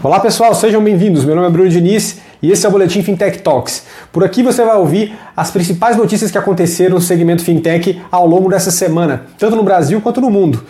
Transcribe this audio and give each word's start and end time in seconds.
Olá 0.00 0.20
pessoal, 0.20 0.54
sejam 0.54 0.80
bem-vindos. 0.80 1.24
Meu 1.24 1.34
nome 1.34 1.48
é 1.48 1.50
Bruno 1.50 1.68
Diniz 1.68 2.18
e 2.40 2.52
esse 2.52 2.64
é 2.64 2.68
o 2.68 2.70
Boletim 2.70 3.02
Fintech 3.02 3.38
Talks. 3.38 3.82
Por 4.12 4.22
aqui 4.22 4.44
você 4.44 4.64
vai 4.64 4.76
ouvir 4.76 5.18
as 5.36 5.50
principais 5.50 5.96
notícias 5.96 6.30
que 6.30 6.38
aconteceram 6.38 6.94
no 6.94 7.00
segmento 7.00 7.42
fintech 7.42 8.00
ao 8.08 8.24
longo 8.24 8.48
dessa 8.48 8.70
semana, 8.70 9.26
tanto 9.36 9.56
no 9.56 9.64
Brasil 9.64 10.00
quanto 10.00 10.20
no 10.20 10.30
mundo. 10.30 10.62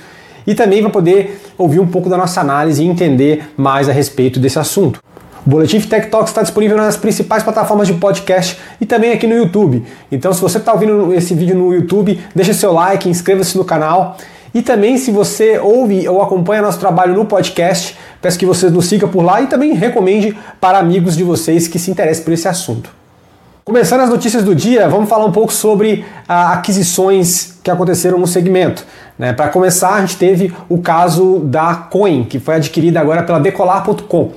E 0.47 0.55
também 0.55 0.81
vai 0.81 0.91
poder 0.91 1.43
ouvir 1.59 1.79
um 1.79 1.87
pouco 1.87 2.09
da 2.09 2.17
nossa 2.17 2.41
análise 2.41 2.83
e 2.83 2.87
entender 2.87 3.53
mais 3.55 3.87
a 3.87 3.93
respeito 3.93 4.41
desse 4.41 4.59
assunto. 4.59 4.99
O 5.47 5.51
Boletim 5.51 5.79
Fintech 5.79 6.07
Talks 6.07 6.31
está 6.31 6.41
disponível 6.41 6.79
nas 6.79 6.97
principais 6.97 7.43
plataformas 7.43 7.87
de 7.87 7.93
podcast 7.95 8.59
e 8.81 8.87
também 8.87 9.13
aqui 9.13 9.27
no 9.27 9.35
YouTube. 9.35 9.85
Então, 10.11 10.33
se 10.33 10.41
você 10.41 10.57
está 10.57 10.73
ouvindo 10.73 11.13
esse 11.13 11.35
vídeo 11.35 11.55
no 11.55 11.75
YouTube, 11.75 12.19
deixe 12.35 12.55
seu 12.55 12.73
like, 12.73 13.07
inscreva-se 13.07 13.59
no 13.59 13.65
canal. 13.65 14.17
E 14.55 14.63
também, 14.63 14.97
se 14.97 15.11
você 15.11 15.59
ouve 15.59 16.09
ou 16.09 16.23
acompanha 16.23 16.63
nosso 16.63 16.79
trabalho 16.79 17.15
no 17.15 17.25
podcast, 17.25 17.97
Peço 18.21 18.37
que 18.37 18.47
você 18.47 18.69
nos 18.69 18.87
siga 18.87 19.07
por 19.07 19.23
lá 19.23 19.41
e 19.41 19.47
também 19.47 19.73
recomende 19.75 20.37
para 20.61 20.79
amigos 20.79 21.17
de 21.17 21.23
vocês 21.23 21.69
que 21.69 21.79
se 21.79 21.91
interessem 21.91 22.25
por 22.25 22.33
esse 22.33 22.49
assunto. 22.49 22.91
Começando 23.65 24.01
as 24.01 24.11
notícias 24.11 24.43
do 24.43 24.55
dia, 24.55 24.89
vamos 24.89 25.09
falar 25.09 25.25
um 25.25 25.31
pouco 25.31 25.53
sobre 25.53 26.05
ah, 26.27 26.55
aquisições 26.55 27.59
que 27.63 27.71
aconteceram 27.71 28.19
no 28.19 28.27
segmento. 28.27 28.85
Né? 29.17 29.33
Para 29.33 29.49
começar, 29.49 29.95
a 29.95 30.01
gente 30.01 30.17
teve 30.17 30.53
o 30.69 30.79
caso 30.79 31.41
da 31.45 31.75
Coin, 31.75 32.25
que 32.25 32.41
foi 32.41 32.57
adquirida 32.57 32.99
agora 32.99 33.23
pela 33.23 33.39
Decolar.com. 33.39 34.33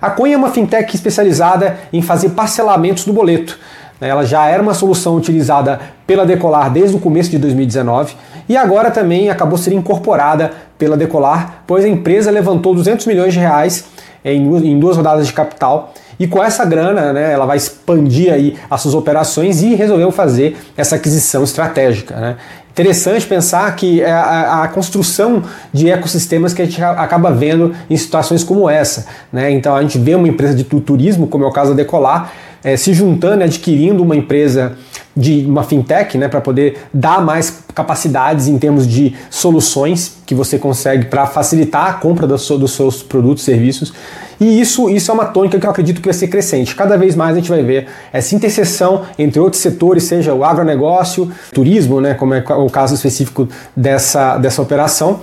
A 0.00 0.10
Coin 0.10 0.32
é 0.32 0.36
uma 0.36 0.50
fintech 0.50 0.94
especializada 0.94 1.78
em 1.92 2.00
fazer 2.00 2.30
parcelamentos 2.30 3.04
do 3.04 3.12
boleto. 3.12 3.58
Ela 4.00 4.24
já 4.24 4.46
era 4.46 4.62
uma 4.62 4.74
solução 4.74 5.16
utilizada 5.16 5.80
pela 6.06 6.26
Decolar 6.26 6.70
desde 6.70 6.96
o 6.96 7.00
começo 7.00 7.30
de 7.30 7.38
2019 7.38 8.14
e 8.48 8.56
agora 8.56 8.90
também 8.90 9.30
acabou 9.30 9.58
sendo 9.58 9.76
incorporada 9.76 10.52
pela 10.78 10.96
Decolar, 10.96 11.62
pois 11.66 11.84
a 11.84 11.88
empresa 11.88 12.30
levantou 12.30 12.74
200 12.74 13.06
milhões 13.06 13.32
de 13.32 13.40
reais 13.40 13.86
em 14.24 14.78
duas 14.78 14.96
rodadas 14.96 15.26
de 15.26 15.32
capital 15.32 15.94
e 16.18 16.26
com 16.26 16.42
essa 16.42 16.64
grana, 16.64 17.12
né, 17.12 17.32
ela 17.32 17.44
vai 17.44 17.56
expandir 17.56 18.32
aí 18.32 18.56
as 18.70 18.80
suas 18.80 18.94
operações 18.94 19.62
e 19.62 19.74
resolveu 19.74 20.10
fazer 20.10 20.56
essa 20.76 20.96
aquisição 20.96 21.44
estratégica. 21.44 22.16
Né? 22.16 22.36
Interessante 22.76 23.26
pensar 23.26 23.74
que 23.74 24.02
é 24.02 24.12
a, 24.12 24.64
a, 24.64 24.68
construção 24.68 25.42
de 25.72 25.88
ecossistemas 25.88 26.52
que 26.52 26.60
a 26.60 26.66
gente 26.66 26.84
acaba 26.84 27.32
vendo 27.32 27.74
em 27.88 27.96
situações 27.96 28.44
como 28.44 28.68
essa. 28.68 29.06
Né? 29.32 29.50
Então 29.50 29.74
a 29.74 29.80
gente 29.80 29.96
vê 29.96 30.14
uma 30.14 30.28
empresa 30.28 30.54
de 30.54 30.62
turismo, 30.62 31.26
como 31.26 31.42
é 31.42 31.46
o 31.46 31.50
caso 31.50 31.70
da 31.70 31.78
Decolar, 31.78 32.30
é, 32.62 32.76
se 32.76 32.92
juntando, 32.92 33.44
adquirindo 33.44 34.02
uma 34.02 34.14
empresa 34.14 34.76
de 35.16 35.46
uma 35.46 35.62
fintech, 35.62 36.18
né, 36.18 36.28
para 36.28 36.40
poder 36.40 36.78
dar 36.92 37.24
mais 37.24 37.62
capacidades 37.74 38.48
em 38.48 38.58
termos 38.58 38.86
de 38.86 39.14
soluções 39.30 40.18
que 40.26 40.34
você 40.34 40.58
consegue 40.58 41.06
para 41.06 41.26
facilitar 41.26 41.86
a 41.86 41.92
compra 41.94 42.26
dos, 42.26 42.46
dos 42.48 42.72
seus 42.72 43.02
produtos 43.02 43.42
e 43.42 43.46
serviços. 43.46 43.94
E 44.38 44.60
isso, 44.60 44.90
isso 44.90 45.10
é 45.10 45.14
uma 45.14 45.24
tônica 45.24 45.58
que 45.58 45.64
eu 45.64 45.70
acredito 45.70 46.00
que 46.00 46.08
vai 46.08 46.14
ser 46.14 46.28
crescente. 46.28 46.74
Cada 46.74 46.98
vez 46.98 47.16
mais 47.16 47.34
a 47.34 47.38
gente 47.38 47.48
vai 47.48 47.62
ver 47.62 47.88
essa 48.12 48.34
interseção 48.34 49.02
entre 49.18 49.40
outros 49.40 49.62
setores, 49.62 50.04
seja 50.04 50.34
o 50.34 50.44
agronegócio, 50.44 51.32
turismo, 51.54 52.00
né, 52.00 52.12
como 52.12 52.34
é 52.34 52.44
o 52.54 52.68
caso 52.68 52.94
específico 52.94 53.48
dessa, 53.74 54.36
dessa 54.36 54.60
operação 54.60 55.20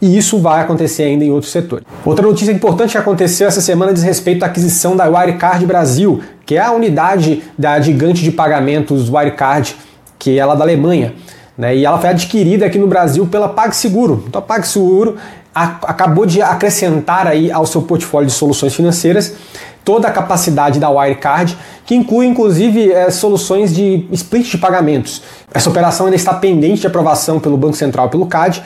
e 0.00 0.16
isso 0.16 0.38
vai 0.38 0.60
acontecer 0.60 1.04
ainda 1.04 1.24
em 1.24 1.30
outros 1.30 1.52
setores. 1.52 1.84
Outra 2.04 2.26
notícia 2.26 2.52
importante 2.52 2.92
que 2.92 2.98
aconteceu 2.98 3.46
essa 3.46 3.60
semana 3.60 3.92
diz 3.92 4.02
respeito 4.02 4.42
à 4.42 4.46
aquisição 4.46 4.96
da 4.96 5.08
Wirecard 5.08 5.64
Brasil, 5.66 6.20
que 6.46 6.56
é 6.56 6.60
a 6.60 6.72
unidade 6.72 7.42
da 7.58 7.80
gigante 7.80 8.22
de 8.22 8.32
pagamentos 8.32 9.10
Wirecard, 9.10 9.76
que 10.18 10.38
é 10.38 10.44
lá 10.44 10.54
da 10.54 10.64
Alemanha. 10.64 11.14
Né? 11.56 11.76
E 11.76 11.84
ela 11.84 11.98
foi 11.98 12.10
adquirida 12.10 12.64
aqui 12.64 12.78
no 12.78 12.86
Brasil 12.86 13.26
pela 13.26 13.48
PagSeguro. 13.48 14.24
Então 14.26 14.38
a 14.38 14.42
PagSeguro 14.42 15.16
acabou 15.52 16.24
de 16.24 16.40
acrescentar 16.40 17.26
aí 17.26 17.50
ao 17.50 17.66
seu 17.66 17.82
portfólio 17.82 18.28
de 18.28 18.32
soluções 18.32 18.74
financeiras 18.74 19.34
toda 19.84 20.08
a 20.08 20.10
capacidade 20.10 20.78
da 20.78 20.90
Wirecard, 20.90 21.56
que 21.84 21.94
inclui 21.94 22.26
inclusive 22.26 22.92
é, 22.92 23.10
soluções 23.10 23.74
de 23.74 24.06
split 24.12 24.50
de 24.50 24.58
pagamentos. 24.58 25.22
Essa 25.52 25.70
operação 25.70 26.06
ainda 26.06 26.16
está 26.16 26.34
pendente 26.34 26.82
de 26.82 26.86
aprovação 26.86 27.40
pelo 27.40 27.56
Banco 27.56 27.76
Central 27.76 28.06
e 28.06 28.10
pelo 28.10 28.26
CAD, 28.26 28.62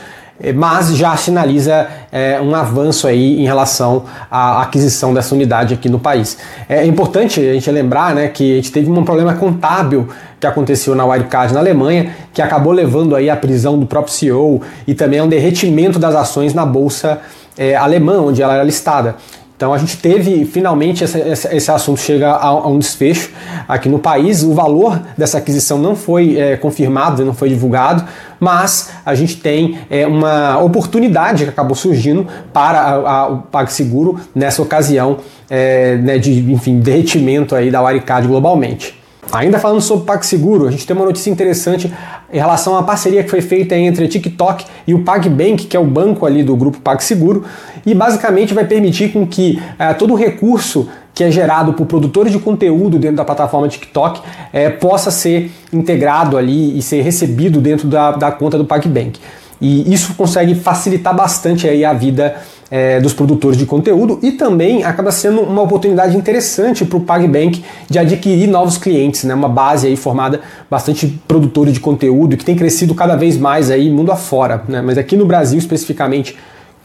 mas 0.55 0.97
já 0.97 1.17
sinaliza 1.17 1.87
é, 2.11 2.41
um 2.41 2.55
avanço 2.55 3.07
aí 3.07 3.41
em 3.41 3.45
relação 3.45 4.05
à 4.31 4.63
aquisição 4.63 5.15
dessa 5.15 5.35
unidade 5.35 5.75
aqui 5.75 5.89
no 5.89 5.99
país. 5.99 6.37
É 6.69 6.85
importante 6.85 7.41
a 7.41 7.55
gente 7.55 7.71
lembrar 7.71 8.15
né, 8.15 8.29
que 8.29 8.53
a 8.53 8.57
gente 8.57 8.73
teve 8.73 8.91
um 8.91 9.05
problema 9.05 9.35
contábil 9.35 10.09
que 10.41 10.47
aconteceu 10.47 10.95
na 10.95 11.05
Wirecard 11.05 11.55
na 11.55 11.61
Alemanha, 11.61 12.15
que 12.33 12.43
acabou 12.43 12.73
levando 12.73 13.15
aí 13.15 13.31
à 13.31 13.37
prisão 13.37 13.79
do 13.79 13.87
próprio 13.87 14.13
CEO 14.13 14.61
e 14.87 14.95
também 14.95 15.21
a 15.21 15.25
um 15.25 15.29
derretimento 15.29 15.99
das 15.99 16.15
ações 16.15 16.53
na 16.53 16.67
bolsa 16.67 17.21
é, 17.57 17.77
alemã, 17.77 18.21
onde 18.21 18.43
ela 18.43 18.55
era 18.55 18.65
listada. 18.65 19.17
Então 19.65 19.73
a 19.73 19.79
gente 19.79 19.97
teve 19.97 20.45
finalmente 20.45 21.03
essa, 21.05 21.19
essa, 21.19 21.57
esse 21.57 21.71
assunto 21.71 21.99
chega 21.99 22.33
a, 22.33 22.49
a, 22.49 22.69
um 22.69 22.79
desfecho 22.79 23.31
aqui 23.67 23.89
no 23.89 23.99
país. 23.99 24.43
O 24.43 24.53
valor 24.53 25.01
dessa 25.17 25.39
aquisição 25.39 25.79
não 25.79 25.97
foi 25.97 26.39
é, 26.39 26.55
confirmado, 26.55 27.25
não 27.25 27.33
foi 27.33 27.49
divulgado, 27.49 28.05
mas 28.39 28.91
a 29.07 29.15
gente 29.15 29.39
tem 29.39 29.79
é, 29.89 30.07
uma 30.07 30.59
oportunidade 30.59 31.45
que 31.45 31.49
acabou 31.49 31.75
surgindo 31.75 32.27
para 32.53 32.79
a, 32.79 33.29
o 33.29 33.39
PagSeguro 33.39 34.21
nessa 34.35 34.61
ocasião 34.61 35.17
é, 35.49 35.97
né, 35.97 36.19
de 36.19 36.53
enfim 36.53 36.79
derretimento 36.79 37.55
aí 37.55 37.71
da 37.71 37.81
Waricard 37.81 38.29
globalmente. 38.29 39.03
Ainda 39.33 39.59
falando 39.59 39.81
sobre 39.81 40.05
PagSeguro, 40.05 40.69
a 40.69 40.71
gente 40.71 40.87
tem 40.87 40.95
uma 40.95 41.07
notícia 41.07 41.31
interessante 41.31 41.91
em 42.33 42.39
relação 42.39 42.77
à 42.77 42.83
parceria 42.83 43.23
que 43.23 43.31
foi 43.31 43.41
feita 43.41 43.77
entre 43.77 44.05
a 44.05 44.09
TikTok 44.09 44.65
e 44.87 44.95
o 44.95 45.03
PagBank, 45.03 45.67
que 45.67 45.77
é 45.77 45.81
o 45.81 45.85
banco 45.85 46.27
ali 46.27 46.43
do 46.43 46.57
grupo 46.57 46.81
PagSeguro, 46.81 47.45
e 47.85 47.95
basicamente 47.95 48.55
vai 48.55 48.65
permitir 48.65 49.13
com 49.13 49.27
que 49.27 49.63
eh, 49.79 49.95
todo 49.95 50.15
o 50.15 50.17
recurso 50.17 50.89
que 51.15 51.23
é 51.23 51.31
gerado 51.31 51.75
por 51.75 51.87
produtores 51.87 52.33
de 52.33 52.39
conteúdo 52.41 52.99
dentro 52.99 53.19
da 53.19 53.25
plataforma 53.25 53.69
TikTok 53.69 54.21
eh, 54.53 54.69
possa 54.69 55.11
ser 55.11 55.51
integrado 55.73 56.37
ali 56.37 56.77
e 56.77 56.83
ser 56.83 57.03
recebido 57.03 57.61
dentro 57.61 57.87
da, 57.87 58.11
da 58.11 58.33
conta 58.33 58.59
do 58.59 58.65
PagBank. 58.65 59.21
E 59.65 59.95
isso 59.95 60.13
consegue 60.13 60.55
facilitar 60.55 61.17
bastante 61.17 61.67
aí 61.67 61.87
a 61.87 61.95
vida 61.95 62.37
é, 62.71 63.01
dos 63.01 63.15
produtores 63.15 63.57
de 63.57 63.65
conteúdo 63.65 64.19
e 64.23 64.33
também 64.33 64.85
acaba 64.85 65.11
sendo 65.11 65.41
uma 65.41 65.63
oportunidade 65.63 66.15
interessante 66.15 66.85
para 66.85 66.99
o 66.99 67.01
PagBank 67.01 67.65
de 67.89 67.99
adquirir 67.99 68.47
novos 68.47 68.77
clientes, 68.77 69.25
né? 69.25 69.33
uma 69.33 69.49
base 69.49 69.87
aí 69.87 69.97
formada 69.97 70.43
bastante 70.71 71.19
produtores 71.27 71.73
de 71.73 71.81
conteúdo 71.81 72.37
que 72.37 72.45
tem 72.45 72.55
crescido 72.55 72.95
cada 72.95 73.17
vez 73.17 73.39
mais 73.39 73.71
aí 73.71 73.91
mundo 73.91 74.13
afora, 74.13 74.63
né? 74.69 74.83
mas 74.83 74.99
aqui 74.99 75.17
no 75.17 75.25
Brasil 75.25 75.59
especificamente 75.59 76.37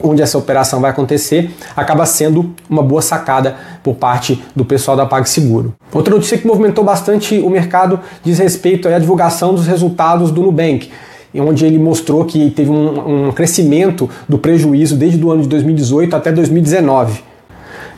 onde 0.02 0.22
essa 0.22 0.38
operação 0.38 0.80
vai 0.80 0.92
acontecer, 0.92 1.52
acaba 1.76 2.06
sendo 2.06 2.54
uma 2.70 2.82
boa 2.82 3.02
sacada 3.02 3.58
por 3.84 3.96
parte 3.96 4.42
do 4.56 4.64
pessoal 4.64 4.96
da 4.96 5.06
PagSeguro. 5.06 5.76
Outra 5.92 6.16
notícia 6.16 6.38
que 6.38 6.48
movimentou 6.48 6.86
bastante 6.86 7.38
o 7.40 7.50
mercado 7.50 8.00
diz 8.24 8.40
respeito 8.40 8.88
à 8.88 8.98
divulgação 8.98 9.54
dos 9.54 9.68
resultados 9.68 10.32
do 10.32 10.42
Nubank 10.42 10.90
onde 11.36 11.66
ele 11.66 11.78
mostrou 11.78 12.26
que 12.26 12.50
teve 12.52 12.70
um, 12.70 13.28
um 13.28 13.32
crescimento 13.32 14.10
do 14.28 14.38
prejuízo 14.38 14.96
desde 14.96 15.24
o 15.24 15.32
ano 15.32 15.44
de 15.44 15.50
2018 15.50 16.16
até 16.16 16.32
2019. 16.32 17.30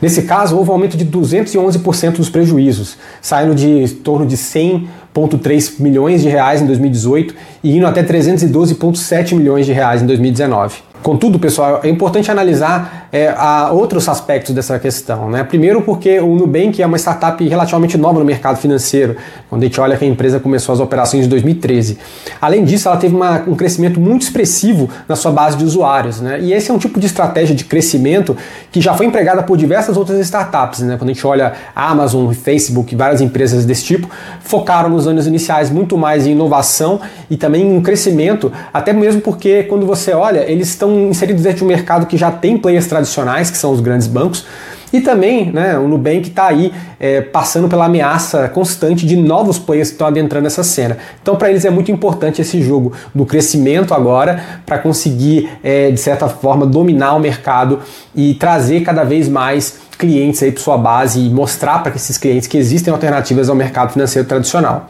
Nesse 0.01 0.23
caso, 0.23 0.57
houve 0.57 0.71
um 0.71 0.73
aumento 0.73 0.97
de 0.97 1.05
211% 1.05 2.17
dos 2.17 2.29
prejuízos, 2.29 2.97
saindo 3.21 3.53
de 3.53 3.67
em 3.67 3.87
torno 3.87 4.25
de 4.25 4.35
100,3 4.35 5.79
milhões 5.79 6.23
de 6.23 6.29
reais 6.29 6.61
em 6.61 6.65
2018 6.65 7.35
e 7.63 7.77
indo 7.77 7.85
até 7.85 8.01
312,7 8.01 9.35
milhões 9.35 9.67
de 9.67 9.71
reais 9.71 10.01
em 10.01 10.07
2019. 10.07 10.79
Contudo, 11.03 11.37
pessoal, 11.37 11.81
é 11.83 11.89
importante 11.89 12.31
analisar 12.31 13.00
é, 13.11 13.33
outros 13.72 14.07
aspectos 14.07 14.55
dessa 14.55 14.79
questão. 14.79 15.29
Né? 15.29 15.44
Primeiro, 15.44 15.81
porque 15.81 16.19
o 16.19 16.35
Nubank 16.35 16.81
é 16.81 16.85
uma 16.85 16.97
startup 16.97 17.45
relativamente 17.45 17.97
nova 17.97 18.19
no 18.19 18.25
mercado 18.25 18.57
financeiro, 18.57 19.17
quando 19.49 19.63
a 19.63 19.66
gente 19.66 19.79
olha 19.81 19.97
que 19.97 20.05
a 20.05 20.07
empresa 20.07 20.39
começou 20.39 20.73
as 20.73 20.79
operações 20.79 21.25
em 21.25 21.29
2013. 21.29 21.97
Além 22.41 22.63
disso, 22.63 22.88
ela 22.88 22.97
teve 22.97 23.16
uma, 23.16 23.44
um 23.47 23.55
crescimento 23.55 23.99
muito 23.99 24.22
expressivo 24.22 24.89
na 25.07 25.16
sua 25.16 25.31
base 25.31 25.57
de 25.57 25.66
usuários. 25.66 26.22
Né? 26.22 26.40
E 26.41 26.53
esse 26.53 26.72
é 26.72 26.73
um 26.73 26.78
tipo 26.78 26.99
de 26.99 27.05
estratégia 27.05 27.55
de 27.55 27.66
crescimento 27.66 28.35
que 28.72 28.79
já 28.79 28.93
foi 28.93 29.05
empregada 29.05 29.43
por 29.43 29.58
diversas 29.58 29.97
outras 29.97 30.19
startups. 30.19 30.79
Né? 30.79 30.96
Quando 30.97 31.09
a 31.09 31.13
gente 31.13 31.28
olha 31.28 31.53
Amazon, 31.75 32.31
Facebook 32.31 32.96
várias 32.96 33.22
empresas 33.22 33.66
desse 33.66 33.84
tipo, 33.84 34.09
focaram 34.40 34.90
nos 34.90 35.08
anos 35.08 35.28
iniciais 35.28 35.69
muito 35.69 35.97
mais 35.97 36.25
em 36.25 36.31
inovação 36.31 37.02
e 37.29 37.35
também 37.35 37.75
em 37.75 37.81
crescimento, 37.81 38.52
até 38.73 38.93
mesmo 38.93 39.22
porque 39.22 39.63
quando 39.63 39.85
você 39.85 40.13
olha, 40.13 40.49
eles 40.49 40.69
estão 40.69 41.09
inseridos 41.09 41.43
dentro 41.43 41.59
de 41.59 41.63
um 41.63 41.67
mercado 41.67 42.05
que 42.05 42.17
já 42.17 42.31
tem 42.31 42.58
players 42.58 42.87
tradicionais, 42.87 43.00
que 43.49 43.57
são 43.57 43.71
os 43.71 43.79
grandes 43.79 44.07
bancos, 44.07 44.45
e 44.93 44.99
também 44.99 45.51
né, 45.51 45.77
o 45.77 45.87
Nubank 45.87 46.27
está 46.27 46.47
aí 46.47 46.73
é, 46.99 47.21
passando 47.21 47.69
pela 47.69 47.85
ameaça 47.85 48.49
constante 48.49 49.05
de 49.05 49.15
novos 49.15 49.57
players 49.57 49.89
que 49.89 49.93
estão 49.93 50.07
adentrando 50.07 50.47
essa 50.47 50.63
cena. 50.63 50.97
Então, 51.21 51.35
para 51.35 51.49
eles 51.49 51.63
é 51.63 51.69
muito 51.69 51.91
importante 51.91 52.41
esse 52.41 52.61
jogo 52.61 52.91
do 53.15 53.25
crescimento 53.25 53.93
agora 53.93 54.43
para 54.65 54.77
conseguir, 54.77 55.49
é, 55.63 55.91
de 55.91 55.99
certa 55.99 56.27
forma, 56.27 56.65
dominar 56.65 57.15
o 57.15 57.19
mercado 57.19 57.79
e 58.13 58.33
trazer 58.33 58.81
cada 58.81 59.03
vez 59.03 59.29
mais 59.29 59.79
clientes 59.97 60.39
para 60.39 60.61
sua 60.61 60.77
base 60.77 61.19
e 61.19 61.29
mostrar 61.29 61.83
para 61.83 61.95
esses 61.95 62.17
clientes 62.17 62.47
que 62.47 62.57
existem 62.57 62.91
alternativas 62.91 63.49
ao 63.49 63.55
mercado 63.55 63.93
financeiro 63.93 64.27
tradicional. 64.27 64.89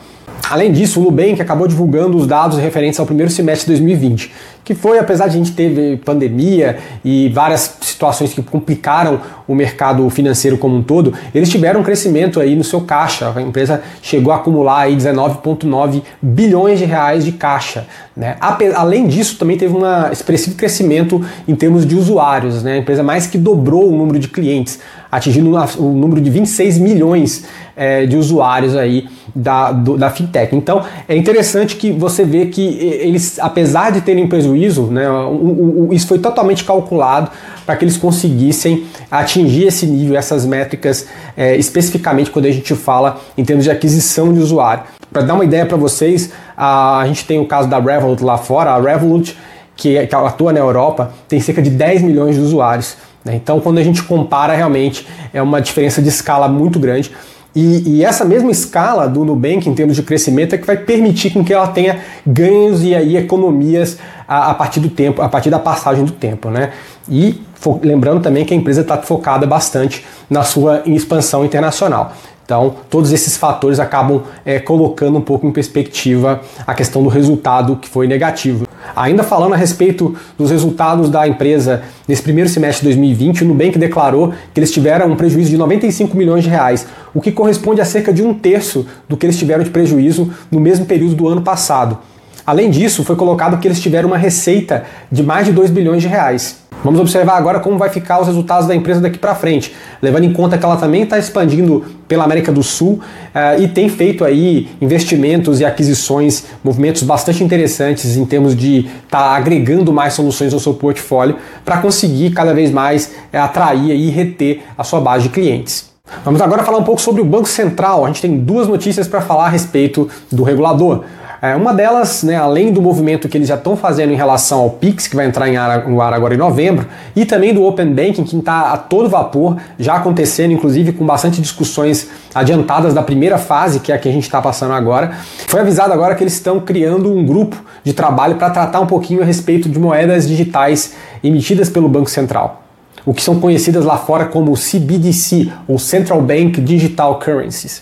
Além 0.49 0.71
disso, 0.71 0.99
o 0.99 1.03
Nubank 1.03 1.41
acabou 1.41 1.67
divulgando 1.67 2.17
os 2.17 2.27
dados 2.27 2.57
referentes 2.57 2.99
ao 2.99 3.05
primeiro 3.05 3.31
semestre 3.31 3.65
de 3.65 3.79
2020, 3.79 4.31
que 4.63 4.75
foi, 4.75 4.99
apesar 4.99 5.27
de 5.27 5.35
a 5.35 5.37
gente 5.37 5.51
ter 5.51 5.99
pandemia 5.99 6.77
e 7.03 7.29
várias 7.29 7.77
situações 7.81 8.33
que 8.33 8.41
complicaram 8.41 9.21
o 9.47 9.55
mercado 9.55 10.09
financeiro 10.09 10.57
como 10.57 10.75
um 10.75 10.83
todo, 10.83 11.13
eles 11.33 11.49
tiveram 11.49 11.81
um 11.81 11.83
crescimento 11.83 12.39
aí 12.39 12.55
no 12.55 12.63
seu 12.63 12.81
caixa. 12.81 13.31
A 13.35 13.41
empresa 13.41 13.81
chegou 14.01 14.31
a 14.31 14.37
acumular 14.37 14.81
aí 14.81 14.95
19,9 14.95 16.01
bilhões 16.21 16.79
de 16.79 16.85
reais 16.85 17.23
de 17.25 17.31
caixa. 17.31 17.85
Né? 18.15 18.35
Além 18.75 19.07
disso, 19.07 19.37
também 19.37 19.57
teve 19.57 19.75
um 19.75 19.81
expressivo 20.11 20.55
crescimento 20.55 21.23
em 21.47 21.55
termos 21.55 21.85
de 21.85 21.95
usuários. 21.95 22.63
Né? 22.63 22.73
A 22.73 22.77
empresa 22.77 23.03
mais 23.03 23.27
que 23.27 23.37
dobrou 23.37 23.89
o 23.89 23.95
número 23.95 24.19
de 24.19 24.27
clientes, 24.27 24.79
atingindo 25.11 25.51
o 25.77 25.89
número 25.91 26.21
de 26.21 26.29
26 26.29 26.77
milhões 26.77 27.45
é, 27.75 28.05
de 28.05 28.15
usuários 28.15 28.75
aí 28.75 29.07
da, 29.35 29.71
do, 29.71 29.97
da 29.97 30.09
fintech. 30.09 30.55
Então 30.55 30.83
é 31.07 31.15
interessante 31.15 31.75
que 31.75 31.91
você 31.91 32.23
vê 32.23 32.45
que 32.45 32.61
eles, 32.61 33.37
apesar 33.39 33.91
de 33.91 34.01
terem 34.01 34.27
prejuízo, 34.27 34.83
né, 34.83 35.09
o, 35.09 35.89
o, 35.89 35.93
isso 35.93 36.07
foi 36.07 36.19
totalmente 36.19 36.63
calculado 36.63 37.29
para 37.65 37.75
que 37.75 37.83
eles 37.83 37.97
conseguissem 37.97 38.85
atingir 39.09 39.67
esse 39.67 39.85
nível, 39.85 40.15
essas 40.15 40.45
métricas, 40.45 41.07
é, 41.35 41.55
especificamente 41.57 42.31
quando 42.31 42.45
a 42.45 42.51
gente 42.51 42.73
fala 42.75 43.19
em 43.37 43.43
termos 43.43 43.65
de 43.65 43.71
aquisição 43.71 44.33
de 44.33 44.39
usuário. 44.39 44.83
Para 45.11 45.23
dar 45.23 45.33
uma 45.33 45.43
ideia 45.43 45.65
para 45.65 45.77
vocês, 45.77 46.31
a, 46.55 46.99
a 46.99 47.07
gente 47.07 47.25
tem 47.25 47.39
o 47.39 47.45
caso 47.45 47.67
da 47.67 47.79
Revolut 47.79 48.23
lá 48.23 48.37
fora, 48.37 48.71
a 48.71 48.81
Revolut, 48.81 49.37
que, 49.75 50.05
que 50.05 50.15
atua 50.15 50.53
na 50.53 50.59
Europa, 50.59 51.11
tem 51.27 51.39
cerca 51.39 51.61
de 51.61 51.69
10 51.69 52.03
milhões 52.03 52.35
de 52.35 52.41
usuários. 52.41 52.95
Né? 53.23 53.35
Então, 53.35 53.59
quando 53.59 53.77
a 53.77 53.83
gente 53.83 54.03
compara, 54.03 54.53
realmente 54.53 55.07
é 55.33 55.41
uma 55.41 55.61
diferença 55.61 56.01
de 56.01 56.09
escala 56.09 56.47
muito 56.47 56.79
grande. 56.79 57.11
E, 57.53 57.97
e, 57.97 58.05
essa 58.05 58.23
mesma 58.23 58.49
escala 58.49 59.09
do 59.09 59.25
Nubank 59.25 59.67
em 59.67 59.73
termos 59.73 59.97
de 59.97 60.03
crescimento 60.03 60.55
é 60.55 60.57
que 60.57 60.65
vai 60.65 60.77
permitir 60.77 61.31
com 61.31 61.43
que 61.43 61.53
ela 61.53 61.67
tenha 61.67 61.99
ganhos 62.25 62.81
e 62.81 62.95
aí 62.95 63.17
economias 63.17 63.97
a, 64.25 64.51
a 64.51 64.53
partir 64.53 64.79
do 64.79 64.89
tempo, 64.89 65.21
a 65.21 65.27
partir 65.27 65.49
da 65.49 65.59
passagem 65.59 66.05
do 66.05 66.13
tempo, 66.13 66.49
né? 66.49 66.71
E 67.09 67.41
lembrando 67.83 68.21
também 68.21 68.45
que 68.45 68.53
a 68.53 68.57
empresa 68.57 68.81
está 68.81 68.97
focada 68.97 69.45
bastante 69.45 70.05
na 70.29 70.43
sua 70.43 70.81
expansão 70.85 71.43
internacional. 71.43 72.13
Então, 72.45 72.75
todos 72.89 73.11
esses 73.11 73.37
fatores 73.37 73.79
acabam 73.79 74.23
é, 74.45 74.59
colocando 74.59 75.17
um 75.17 75.21
pouco 75.21 75.45
em 75.45 75.51
perspectiva 75.51 76.41
a 76.65 76.73
questão 76.73 77.03
do 77.03 77.09
resultado 77.09 77.75
que 77.75 77.87
foi 77.87 78.07
negativo. 78.07 78.65
Ainda 78.95 79.23
falando 79.23 79.53
a 79.53 79.57
respeito 79.57 80.15
dos 80.37 80.51
resultados 80.51 81.09
da 81.09 81.27
empresa 81.27 81.83
nesse 82.07 82.21
primeiro 82.21 82.49
semestre 82.49 82.81
de 82.81 82.95
2020, 82.95 83.43
o 83.43 83.47
Nubank 83.47 83.77
declarou 83.77 84.33
que 84.53 84.59
eles 84.59 84.71
tiveram 84.71 85.11
um 85.11 85.15
prejuízo 85.15 85.49
de 85.49 85.57
95 85.57 86.15
milhões 86.15 86.43
de 86.43 86.49
reais, 86.49 86.85
o 87.13 87.21
que 87.21 87.31
corresponde 87.31 87.81
a 87.81 87.85
cerca 87.85 88.13
de 88.13 88.23
um 88.23 88.33
terço 88.33 88.85
do 89.07 89.17
que 89.17 89.25
eles 89.25 89.37
tiveram 89.37 89.63
de 89.63 89.69
prejuízo 89.69 90.31
no 90.51 90.59
mesmo 90.59 90.85
período 90.85 91.15
do 91.15 91.27
ano 91.27 91.41
passado. 91.41 91.97
Além 92.45 92.69
disso, 92.69 93.03
foi 93.03 93.15
colocado 93.15 93.57
que 93.59 93.67
eles 93.67 93.79
tiveram 93.79 94.07
uma 94.07 94.17
receita 94.17 94.83
de 95.11 95.23
mais 95.23 95.45
de 95.45 95.51
2 95.51 95.69
bilhões 95.69 96.01
de 96.01 96.07
reais. 96.07 96.61
Vamos 96.83 96.99
observar 96.99 97.37
agora 97.37 97.59
como 97.59 97.77
vai 97.77 97.89
ficar 97.89 98.19
os 98.19 98.25
resultados 98.25 98.67
da 98.67 98.75
empresa 98.75 98.99
daqui 98.99 99.19
para 99.19 99.35
frente, 99.35 99.71
levando 100.01 100.23
em 100.23 100.33
conta 100.33 100.57
que 100.57 100.65
ela 100.65 100.77
também 100.77 101.03
está 101.03 101.19
expandindo 101.19 101.85
pela 102.07 102.23
América 102.23 102.51
do 102.51 102.63
Sul 102.63 102.93
uh, 102.93 103.61
e 103.61 103.67
tem 103.67 103.87
feito 103.87 104.25
aí 104.25 104.67
investimentos 104.81 105.59
e 105.59 105.65
aquisições, 105.65 106.45
movimentos 106.63 107.03
bastante 107.03 107.43
interessantes 107.43 108.17
em 108.17 108.25
termos 108.25 108.55
de 108.55 108.79
estar 108.79 109.19
tá 109.19 109.35
agregando 109.35 109.93
mais 109.93 110.13
soluções 110.13 110.53
ao 110.53 110.59
seu 110.59 110.73
portfólio 110.73 111.35
para 111.63 111.77
conseguir 111.77 112.31
cada 112.31 112.51
vez 112.51 112.71
mais 112.71 113.11
uh, 113.31 113.37
atrair 113.37 113.91
e 113.91 114.09
reter 114.09 114.63
a 114.75 114.83
sua 114.83 114.99
base 114.99 115.25
de 115.25 115.29
clientes. 115.29 115.91
Vamos 116.25 116.41
agora 116.41 116.63
falar 116.63 116.79
um 116.79 116.83
pouco 116.83 116.99
sobre 116.99 117.21
o 117.21 117.25
Banco 117.25 117.47
Central. 117.47 118.05
A 118.05 118.07
gente 118.07 118.21
tem 118.23 118.39
duas 118.39 118.67
notícias 118.67 119.07
para 119.07 119.21
falar 119.21 119.45
a 119.45 119.49
respeito 119.49 120.09
do 120.31 120.43
regulador. 120.43 121.03
É, 121.41 121.55
uma 121.55 121.73
delas, 121.73 122.21
né, 122.21 122.35
além 122.35 122.71
do 122.71 122.79
movimento 122.79 123.27
que 123.27 123.35
eles 123.35 123.47
já 123.47 123.55
estão 123.55 123.75
fazendo 123.75 124.13
em 124.13 124.15
relação 124.15 124.59
ao 124.59 124.69
Pix, 124.69 125.07
que 125.07 125.15
vai 125.15 125.25
entrar 125.25 125.47
ar, 125.57 125.87
no 125.87 125.99
ar 125.99 126.13
agora 126.13 126.35
em 126.35 126.37
novembro, 126.37 126.85
e 127.15 127.25
também 127.25 127.51
do 127.51 127.63
Open 127.63 127.91
Banking, 127.93 128.23
que 128.23 128.37
está 128.37 128.71
a 128.73 128.77
todo 128.77 129.09
vapor, 129.09 129.57
já 129.79 129.95
acontecendo, 129.95 130.51
inclusive 130.51 130.91
com 130.93 131.03
bastante 131.03 131.41
discussões 131.41 132.09
adiantadas 132.35 132.93
da 132.93 133.01
primeira 133.01 133.39
fase, 133.39 133.79
que 133.79 133.91
é 133.91 133.95
a 133.95 133.97
que 133.97 134.07
a 134.07 134.11
gente 134.11 134.23
está 134.23 134.39
passando 134.39 134.73
agora. 134.73 135.13
Foi 135.47 135.59
avisado 135.59 135.91
agora 135.91 136.13
que 136.13 136.23
eles 136.23 136.33
estão 136.33 136.59
criando 136.59 137.11
um 137.11 137.25
grupo 137.25 137.55
de 137.83 137.91
trabalho 137.91 138.35
para 138.35 138.51
tratar 138.51 138.79
um 138.79 138.87
pouquinho 138.87 139.23
a 139.23 139.25
respeito 139.25 139.67
de 139.67 139.79
moedas 139.79 140.27
digitais 140.27 140.93
emitidas 141.23 141.71
pelo 141.71 141.89
Banco 141.89 142.09
Central 142.09 142.59
o 143.03 143.15
que 143.15 143.21
são 143.23 143.39
conhecidas 143.39 143.83
lá 143.83 143.97
fora 143.97 144.25
como 144.25 144.53
CBDC, 144.53 145.51
ou 145.67 145.79
Central 145.79 146.21
Bank 146.21 146.61
Digital 146.61 147.17
Currencies. 147.17 147.81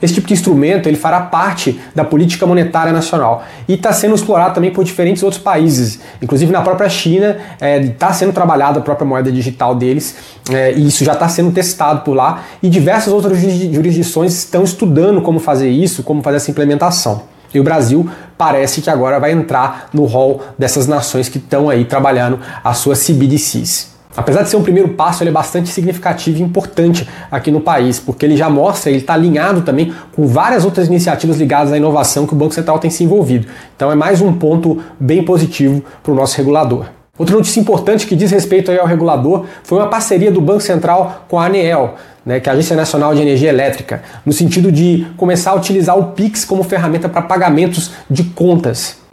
Esse 0.00 0.14
tipo 0.14 0.26
de 0.26 0.34
instrumento 0.34 0.88
ele 0.88 0.96
fará 0.96 1.20
parte 1.20 1.80
da 1.94 2.04
política 2.04 2.46
monetária 2.46 2.92
nacional 2.92 3.44
e 3.66 3.74
está 3.74 3.92
sendo 3.92 4.14
explorado 4.14 4.54
também 4.54 4.70
por 4.70 4.84
diferentes 4.84 5.22
outros 5.22 5.42
países, 5.42 6.00
inclusive 6.20 6.52
na 6.52 6.60
própria 6.60 6.88
China 6.88 7.36
está 7.60 8.08
é, 8.08 8.12
sendo 8.12 8.32
trabalhada 8.32 8.78
a 8.78 8.82
própria 8.82 9.06
moeda 9.06 9.32
digital 9.32 9.74
deles 9.74 10.16
é, 10.50 10.72
e 10.72 10.86
isso 10.86 11.02
já 11.04 11.14
está 11.14 11.28
sendo 11.28 11.50
testado 11.50 12.02
por 12.02 12.14
lá 12.14 12.44
e 12.62 12.68
diversas 12.68 13.12
outras 13.12 13.38
jurisdições 13.38 14.34
estão 14.34 14.62
estudando 14.62 15.22
como 15.22 15.40
fazer 15.40 15.70
isso, 15.70 16.02
como 16.02 16.22
fazer 16.22 16.36
essa 16.36 16.50
implementação. 16.50 17.22
E 17.54 17.60
o 17.60 17.64
Brasil 17.64 18.08
parece 18.36 18.82
que 18.82 18.90
agora 18.90 19.18
vai 19.18 19.32
entrar 19.32 19.88
no 19.94 20.04
rol 20.04 20.42
dessas 20.58 20.86
nações 20.86 21.28
que 21.28 21.38
estão 21.38 21.70
aí 21.70 21.86
trabalhando 21.86 22.38
as 22.62 22.76
suas 22.78 22.98
CBDCs. 22.98 23.95
Apesar 24.16 24.42
de 24.42 24.48
ser 24.48 24.56
um 24.56 24.62
primeiro 24.62 24.88
passo, 24.90 25.22
ele 25.22 25.30
é 25.30 25.32
bastante 25.32 25.68
significativo 25.68 26.38
e 26.38 26.42
importante 26.42 27.06
aqui 27.30 27.50
no 27.50 27.60
país, 27.60 28.00
porque 28.00 28.24
ele 28.24 28.36
já 28.36 28.48
mostra, 28.48 28.90
ele 28.90 29.00
está 29.00 29.12
alinhado 29.14 29.60
também 29.60 29.92
com 30.14 30.26
várias 30.26 30.64
outras 30.64 30.88
iniciativas 30.88 31.36
ligadas 31.36 31.72
à 31.72 31.76
inovação 31.76 32.26
que 32.26 32.32
o 32.32 32.36
Banco 32.36 32.54
Central 32.54 32.78
tem 32.78 32.90
se 32.90 33.04
envolvido. 33.04 33.46
Então 33.76 33.92
é 33.92 33.94
mais 33.94 34.22
um 34.22 34.32
ponto 34.32 34.82
bem 34.98 35.22
positivo 35.22 35.84
para 36.02 36.12
o 36.12 36.14
nosso 36.14 36.36
regulador. 36.36 36.86
Outra 37.18 37.34
notícia 37.34 37.60
importante 37.60 38.06
que 38.06 38.14
diz 38.14 38.30
respeito 38.30 38.70
ao 38.70 38.86
regulador 38.86 39.46
foi 39.62 39.78
uma 39.78 39.88
parceria 39.88 40.30
do 40.30 40.40
Banco 40.40 40.60
Central 40.60 41.24
com 41.28 41.38
a 41.38 41.46
ANEEL, 41.46 41.94
né, 42.24 42.40
que 42.40 42.48
é 42.48 42.52
a 42.52 42.54
Agência 42.54 42.76
Nacional 42.76 43.14
de 43.14 43.22
Energia 43.22 43.48
Elétrica, 43.48 44.02
no 44.24 44.32
sentido 44.32 44.70
de 44.70 45.06
começar 45.16 45.52
a 45.52 45.54
utilizar 45.54 45.98
o 45.98 46.12
PIX 46.12 46.44
como 46.44 46.62
ferramenta 46.62 47.08
para 47.08 47.22
pagamentos 47.22 47.92
de 48.10 48.24
contas. 48.24 49.05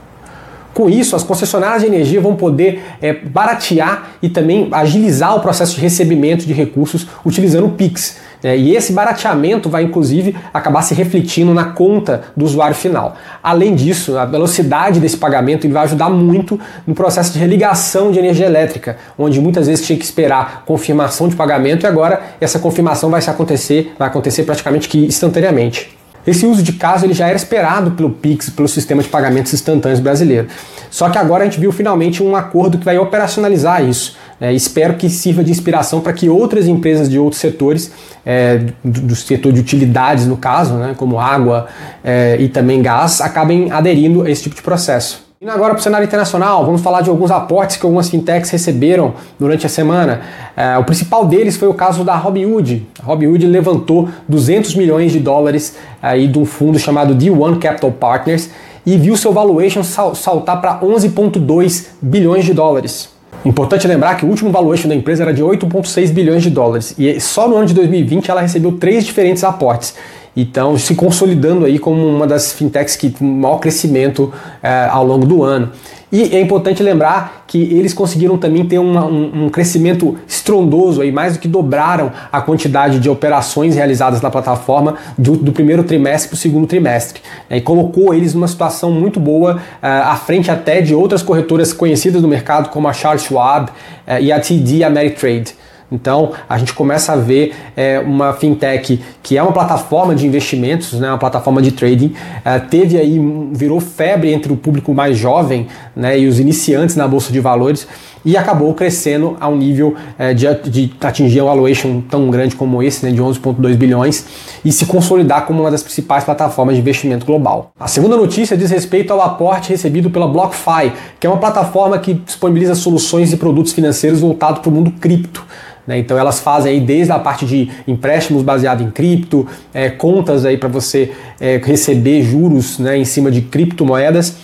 Com 0.74 0.90
isso, 0.90 1.16
as 1.16 1.24
concessionárias 1.24 1.82
de 1.82 1.88
energia 1.88 2.20
vão 2.20 2.36
poder 2.36 2.84
é, 3.02 3.14
baratear 3.14 4.14
e 4.22 4.30
também 4.30 4.68
agilizar 4.72 5.36
o 5.36 5.40
processo 5.40 5.76
de 5.76 5.82
recebimento 5.82 6.46
de 6.46 6.54
recursos 6.54 7.08
utilizando 7.24 7.68
o 7.68 7.72
PIX. 7.72 8.18
Né? 8.42 8.58
E 8.58 8.76
esse 8.76 8.92
barateamento 8.92 9.70
vai, 9.70 9.84
inclusive, 9.84 10.36
acabar 10.54 10.82
se 10.82 10.96
refletindo 10.96 11.54
na 11.54 11.66
conta 11.66 12.24
do 12.36 12.44
usuário 12.44 12.76
final. 12.76 13.16
Além 13.42 13.76
disso, 13.76 14.18
a 14.18 14.26
velocidade 14.26 15.00
desse 15.00 15.16
pagamento 15.18 15.66
ele 15.66 15.74
vai 15.74 15.84
ajudar 15.84 16.10
muito 16.10 16.60
no 16.88 16.96
processo 16.96 17.32
de 17.32 17.40
religação 17.40 18.12
de 18.12 18.18
energia 18.18 18.48
elétrica, 18.48 18.98
onde 19.18 19.40
muitas 19.40 19.68
vezes 19.68 19.86
tinha 19.86 19.98
que 19.98 20.06
esperar 20.06 20.64
confirmação 20.66 21.28
de 21.28 21.36
pagamento 21.36 21.84
e 21.84 21.88
agora 21.88 22.22
essa 22.42 22.58
confirmação 22.58 23.10
vai 23.10 23.22
acontecer, 23.24 23.94
vai 23.98 24.08
acontecer 24.08 24.44
praticamente 24.44 24.90
que 24.90 25.06
instantaneamente. 25.06 26.03
Esse 26.26 26.46
uso 26.46 26.64
de 26.64 26.74
caso 26.74 27.06
ele 27.06 27.14
já 27.14 27.28
era 27.28 27.36
esperado 27.36 27.92
pelo 27.92 28.10
Pix, 28.10 28.50
pelo 28.50 28.68
sistema 28.68 29.02
de 29.02 29.10
pagamentos 29.10 29.54
instantâneos 29.54 30.00
brasileiro. 30.00 30.48
Só 30.90 31.10
que 31.10 31.18
agora 31.18 31.44
a 31.44 31.46
gente 31.46 31.60
viu 31.60 31.72
finalmente 31.72 32.22
um 32.22 32.36
acordo 32.36 32.78
que 32.78 32.86
vai 32.86 32.98
operacionalizar 32.98 33.84
isso. 33.84 34.16
É, 34.40 34.54
espero 34.54 34.96
que 34.96 35.10
sirva 35.10 35.44
de 35.44 35.52
inspiração 35.52 36.02
para 36.02 36.14
que 36.14 36.30
outras 36.30 36.68
empresas 36.68 37.10
de 37.10 37.18
outros 37.18 37.42
setores, 37.42 37.92
é, 38.26 38.58
do, 38.84 39.02
do, 39.02 39.16
setor 39.16 39.52
de 39.52 39.60
utilidades 39.60 40.28
no 40.28 40.38
caso, 40.38 40.74
né, 40.76 40.94
como 40.98 41.20
água 41.20 41.68
é, 42.04 42.38
e 42.40 42.48
também 42.48 42.82
gás, 42.82 43.22
acabem 43.22 43.72
aderindo 43.72 44.22
a 44.22 44.30
esse 44.30 44.44
tipo 44.44 44.56
de 44.56 44.62
processo. 44.62 45.24
Indo 45.44 45.52
agora 45.52 45.74
para 45.74 45.82
o 45.82 45.84
cenário 45.84 46.06
internacional, 46.06 46.66
vamos 46.66 46.80
falar 46.80 47.02
de 47.02 47.10
alguns 47.10 47.30
aportes 47.30 47.76
que 47.76 47.86
algumas 47.86 48.08
fintechs 48.08 48.50
receberam 48.50 49.14
durante 49.38 49.66
a 49.66 49.70
semana. 49.70 50.22
É, 50.56 50.78
o 50.78 50.86
principal 50.86 51.26
deles 51.26 51.58
foi 51.58 51.68
o 51.68 51.74
caso 51.74 52.06
da 52.06 52.16
Robinhood. 52.16 52.88
A 53.02 53.06
Robinhood 53.06 53.46
levantou 53.46 54.08
200 54.26 54.74
milhões 54.76 55.12
de 55.12 55.20
dólares 55.20 55.76
aí 56.02 56.30
de 56.30 56.40
um 56.40 56.46
fundo 56.46 56.80
chamado 56.80 57.14
D1 57.14 57.60
Capital 57.60 57.92
Partners 57.92 58.52
e 58.86 58.96
viu 58.96 59.18
seu 59.18 59.34
valuation 59.34 59.84
saltar 59.84 60.62
para 60.62 60.80
11,2 60.80 61.88
bilhões 62.02 62.46
de 62.46 62.54
dólares. 62.54 63.10
Importante 63.44 63.86
lembrar 63.86 64.16
que 64.16 64.26
o 64.26 64.30
último 64.30 64.50
valuation 64.50 64.88
da 64.88 64.96
empresa 64.96 65.24
era 65.24 65.34
de 65.34 65.44
8,6 65.44 66.14
bilhões 66.14 66.42
de 66.42 66.50
dólares 66.50 66.96
e 66.98 67.20
só 67.20 67.50
no 67.50 67.58
ano 67.58 67.66
de 67.66 67.74
2020 67.74 68.32
ela 68.32 68.40
recebeu 68.40 68.78
três 68.78 69.04
diferentes 69.04 69.44
aportes. 69.44 69.94
Então, 70.36 70.78
se 70.78 70.96
consolidando 70.96 71.66
aí 71.66 71.78
como 71.78 72.08
uma 72.08 72.26
das 72.26 72.54
fintechs 72.54 72.96
que 72.96 73.10
tem 73.10 73.28
maior 73.28 73.60
crescimento 73.60 74.34
é, 74.62 74.88
ao 74.90 75.06
longo 75.06 75.26
do 75.26 75.44
ano. 75.44 75.72
E 76.14 76.36
é 76.36 76.40
importante 76.40 76.84
lembrar 76.84 77.44
que 77.48 77.58
eles 77.58 77.92
conseguiram 77.92 78.38
também 78.38 78.64
ter 78.64 78.78
uma, 78.78 79.04
um, 79.04 79.46
um, 79.46 79.50
crescimento 79.50 80.16
estrondoso, 80.28 81.02
aí, 81.02 81.12
mais 81.12 81.34
do 81.34 81.40
que 81.40 81.48
dobraram 81.48 82.12
a 82.32 82.40
quantidade 82.40 83.00
de 83.00 83.10
operações 83.10 83.74
realizadas 83.74 84.22
na 84.22 84.30
plataforma 84.30 84.94
do, 85.18 85.36
do 85.36 85.52
primeiro 85.52 85.84
trimestre 85.84 86.30
para 86.30 86.36
o 86.36 86.38
segundo 86.38 86.68
trimestre. 86.68 87.20
Né, 87.50 87.58
e 87.58 87.62
colocou 87.62 88.14
eles 88.14 88.36
numa 88.36 88.48
situação 88.48 88.92
muito 88.92 89.20
boa, 89.20 89.56
uh, 89.56 89.60
à 89.82 90.16
frente 90.16 90.52
até 90.52 90.82
de 90.82 90.94
outras 90.94 91.24
corretoras 91.24 91.74
conhecidas 91.74 92.22
no 92.22 92.28
mercado, 92.28 92.70
como 92.70 92.88
a 92.88 92.94
Charles 92.94 93.24
Schwab 93.24 93.72
uh, 93.72 94.22
e 94.22 94.32
a 94.32 94.40
TD 94.40 94.84
Ameritrade. 94.84 95.56
Então 95.94 96.32
a 96.50 96.58
gente 96.58 96.74
começa 96.74 97.14
a 97.14 97.16
ver 97.16 97.54
é, 97.78 98.00
uma 98.00 98.34
fintech 98.34 99.00
que 99.22 99.38
é 99.38 99.44
uma 99.44 99.52
plataforma 99.52 100.16
de 100.16 100.26
investimentos, 100.26 101.00
né, 101.00 101.08
uma 101.08 101.20
plataforma 101.20 101.62
de 101.62 101.72
trading, 101.72 102.16
é, 102.44 102.58
teve 102.60 102.98
aí, 102.98 103.20
virou 103.52 103.80
febre 103.80 104.34
entre 104.34 104.52
o 104.52 104.58
público 104.58 104.94
mais 104.94 105.16
jovem 105.16 105.68
né, 105.96 106.20
e 106.20 106.28
os 106.28 106.40
iniciantes 106.40 106.96
na 106.96 107.08
Bolsa 107.08 107.32
de 107.32 107.40
Valores 107.40 107.88
e 108.26 108.38
acabou 108.38 108.74
crescendo 108.74 109.36
a 109.40 109.48
um 109.48 109.56
nível 109.56 109.96
é, 110.18 110.34
de, 110.34 110.46
de, 110.70 110.94
atingir 111.02 111.42
um 111.42 111.46
valuation 111.46 112.02
tão 112.02 112.30
grande 112.30 112.56
como 112.56 112.82
esse, 112.82 113.06
né, 113.06 113.12
de 113.12 113.22
11,2 113.22 113.76
bilhões, 113.76 114.26
e 114.64 114.72
se 114.72 114.86
consolidar 114.86 115.46
como 115.46 115.62
uma 115.62 115.72
das 115.72 115.84
principais 115.84 116.24
plataformas 116.24 116.76
de 116.76 116.82
investimento 116.82 117.26
global. 117.26 117.72
A 117.80 117.88
segunda 117.88 118.16
notícia 118.16 118.56
diz 118.56 118.72
respeito 118.72 119.12
ao 119.12 119.22
aporte 119.22 119.70
recebido 119.70 120.10
pela 120.10 120.28
BlockFi, 120.28 120.94
que 121.20 121.28
é 121.28 121.30
uma 121.30 121.40
plataforma 121.40 121.98
que 122.00 122.14
disponibiliza 122.14 122.76
soluções 122.76 123.34
e 123.34 123.38
produtos 123.38 123.74
financeiros 123.74 124.22
voltados 124.22 124.60
para 124.60 124.70
o 124.70 124.72
mundo 124.72 124.92
cripto. 124.92 125.46
Né? 125.86 125.98
Então 126.00 126.18
elas 126.18 126.40
fazem 126.40 126.74
aí 126.74 126.80
desde 126.80 127.12
a 127.12 127.20
parte 127.20 127.46
de 127.46 127.70
empréstimos 127.88 128.42
baseado 128.42 128.82
em 128.82 128.90
cripto, 128.90 129.46
é, 129.74 129.90
contas 129.90 130.46
aí 130.46 130.58
para 130.58 130.70
você 130.70 131.12
é, 131.40 131.58
receber 131.58 132.24
juros 132.24 132.80
né, 132.80 132.98
em 132.98 133.06
cima 133.06 133.30
de 133.30 133.42
criptomoedas 133.42 134.38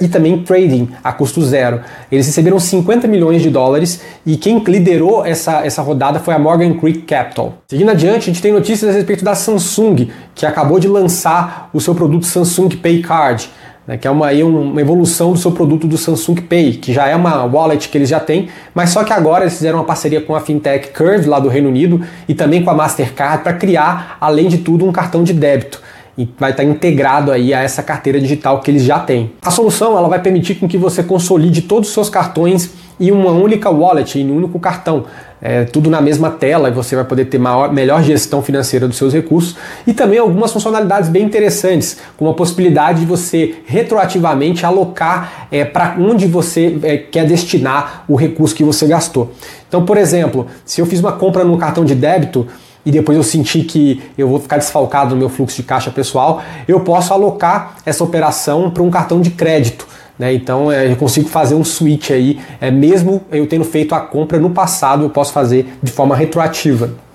e 0.00 0.08
também 0.08 0.42
trading 0.42 0.88
a 1.04 1.12
custo 1.12 1.42
zero. 1.42 1.80
Eles 2.10 2.26
receberam 2.26 2.58
50 2.58 3.06
milhões 3.06 3.42
de 3.42 3.50
dólares 3.50 4.00
e 4.24 4.36
quem 4.36 4.58
liderou 4.58 5.24
essa, 5.24 5.66
essa 5.66 5.82
rodada 5.82 6.18
foi 6.18 6.34
a 6.34 6.38
Morgan 6.38 6.74
Creek 6.74 7.02
Capital. 7.02 7.54
Seguindo 7.68 7.90
adiante, 7.90 8.22
a 8.30 8.32
gente 8.32 8.40
tem 8.40 8.52
notícias 8.52 8.90
a 8.90 8.94
respeito 8.94 9.24
da 9.24 9.34
Samsung, 9.34 10.08
que 10.34 10.46
acabou 10.46 10.78
de 10.80 10.88
lançar 10.88 11.68
o 11.74 11.80
seu 11.80 11.94
produto 11.94 12.24
Samsung 12.24 12.70
Pay 12.76 13.02
Card. 13.02 13.50
Né, 13.86 13.96
que 13.96 14.08
é 14.08 14.10
uma, 14.10 14.32
uma 14.32 14.80
evolução 14.80 15.32
do 15.32 15.38
seu 15.38 15.52
produto 15.52 15.86
do 15.86 15.96
Samsung 15.96 16.40
Pay, 16.40 16.72
que 16.72 16.92
já 16.92 17.06
é 17.06 17.14
uma 17.14 17.44
wallet 17.44 17.88
que 17.88 17.96
eles 17.96 18.08
já 18.08 18.18
têm, 18.18 18.48
mas 18.74 18.90
só 18.90 19.04
que 19.04 19.12
agora 19.12 19.44
eles 19.44 19.54
fizeram 19.54 19.78
uma 19.78 19.84
parceria 19.84 20.20
com 20.20 20.34
a 20.34 20.40
fintech 20.40 20.88
Curve 20.88 21.28
lá 21.28 21.38
do 21.38 21.48
Reino 21.48 21.68
Unido 21.68 22.04
e 22.28 22.34
também 22.34 22.64
com 22.64 22.70
a 22.70 22.74
Mastercard 22.74 23.44
para 23.44 23.52
criar, 23.52 24.16
além 24.20 24.48
de 24.48 24.58
tudo, 24.58 24.84
um 24.84 24.90
cartão 24.90 25.22
de 25.22 25.32
débito 25.32 25.80
e 26.18 26.28
vai 26.38 26.50
estar 26.50 26.64
integrado 26.64 27.30
aí 27.30 27.52
a 27.52 27.62
essa 27.62 27.82
carteira 27.82 28.20
digital 28.20 28.60
que 28.60 28.70
eles 28.70 28.82
já 28.82 28.98
têm. 28.98 29.32
A 29.42 29.50
solução 29.50 29.96
ela 29.96 30.08
vai 30.08 30.20
permitir 30.20 30.54
que 30.54 30.78
você 30.78 31.02
consolide 31.02 31.62
todos 31.62 31.88
os 31.88 31.94
seus 31.94 32.08
cartões 32.08 32.70
em 32.98 33.10
uma 33.10 33.30
única 33.30 33.70
wallet, 33.70 34.18
em 34.18 34.30
um 34.30 34.36
único 34.36 34.58
cartão. 34.58 35.04
É, 35.40 35.64
tudo 35.64 35.90
na 35.90 36.00
mesma 36.00 36.30
tela 36.30 36.70
e 36.70 36.72
você 36.72 36.96
vai 36.96 37.04
poder 37.04 37.26
ter 37.26 37.36
maior, 37.38 37.70
melhor 37.70 38.02
gestão 38.02 38.40
financeira 38.40 38.88
dos 38.88 38.96
seus 38.96 39.12
recursos 39.12 39.54
e 39.86 39.92
também 39.92 40.18
algumas 40.18 40.50
funcionalidades 40.50 41.10
bem 41.10 41.24
interessantes, 41.24 41.98
como 42.16 42.30
a 42.30 42.34
possibilidade 42.34 43.00
de 43.00 43.06
você 43.06 43.56
retroativamente 43.66 44.64
alocar 44.64 45.46
é, 45.52 45.62
para 45.62 45.94
onde 46.00 46.26
você 46.26 46.78
é, 46.82 46.96
quer 46.96 47.26
destinar 47.26 48.04
o 48.08 48.16
recurso 48.16 48.54
que 48.54 48.64
você 48.64 48.86
gastou. 48.86 49.30
Então, 49.68 49.84
por 49.84 49.98
exemplo, 49.98 50.46
se 50.64 50.80
eu 50.80 50.86
fiz 50.86 51.00
uma 51.00 51.12
compra 51.12 51.44
no 51.44 51.58
cartão 51.58 51.84
de 51.84 51.94
débito, 51.94 52.46
e 52.86 52.92
depois 52.92 53.18
eu 53.18 53.24
sentir 53.24 53.64
que 53.64 54.00
eu 54.16 54.28
vou 54.28 54.38
ficar 54.38 54.58
desfalcado 54.58 55.10
no 55.10 55.16
meu 55.16 55.28
fluxo 55.28 55.56
de 55.56 55.64
caixa 55.64 55.90
pessoal, 55.90 56.40
eu 56.68 56.80
posso 56.80 57.12
alocar 57.12 57.78
essa 57.84 58.04
operação 58.04 58.70
para 58.70 58.82
um 58.82 58.90
cartão 58.90 59.20
de 59.20 59.30
crédito. 59.30 59.86
Né? 60.16 60.32
Então 60.32 60.70
é, 60.70 60.90
eu 60.90 60.96
consigo 60.96 61.28
fazer 61.28 61.56
um 61.56 61.64
switch 61.64 62.10
aí, 62.12 62.38
é, 62.60 62.70
mesmo 62.70 63.22
eu 63.30 63.46
tendo 63.46 63.64
feito 63.64 63.94
a 63.94 64.00
compra 64.00 64.38
no 64.38 64.50
passado, 64.50 65.02
eu 65.02 65.10
posso 65.10 65.32
fazer 65.32 65.76
de 65.82 65.90
forma 65.90 66.14
retroativa. 66.14 67.05